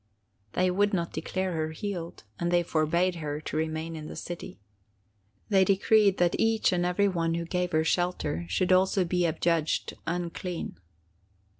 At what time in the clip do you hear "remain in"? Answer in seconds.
3.55-4.07